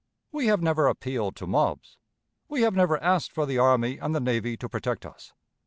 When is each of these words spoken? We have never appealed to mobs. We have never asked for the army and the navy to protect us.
We 0.31 0.47
have 0.47 0.63
never 0.63 0.87
appealed 0.87 1.35
to 1.35 1.45
mobs. 1.45 1.99
We 2.49 2.63
have 2.63 2.73
never 2.73 2.97
asked 3.03 3.31
for 3.31 3.45
the 3.45 3.59
army 3.59 3.99
and 3.99 4.15
the 4.15 4.19
navy 4.19 4.57
to 4.57 4.67
protect 4.67 5.05
us. 5.05 5.31